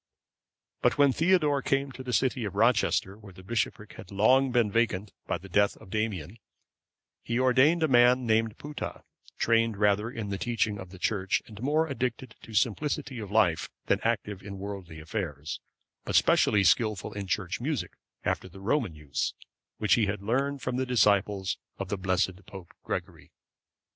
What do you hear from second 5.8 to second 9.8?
Damian,(540) he ordained a man named Putta,(541) trained